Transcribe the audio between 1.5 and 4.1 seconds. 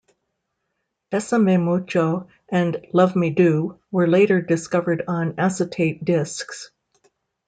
Mucho' and 'Love Me Do' were